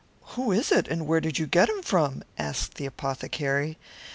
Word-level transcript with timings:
"Whose 0.33 0.57
is 0.57 0.71
it, 0.71 0.87
and 0.87 1.05
where 1.05 1.19
did 1.19 1.37
you 1.37 1.45
get 1.45 1.69
it?" 1.69 1.85
asked 2.35 2.73
the 2.73 2.87
apothecary. 2.87 3.77